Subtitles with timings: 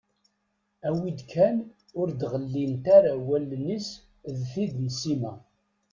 [0.87, 1.57] Awi-d kan
[1.99, 3.87] ur d-ɣellint ara wallen-is
[4.37, 5.33] d tid n Sima.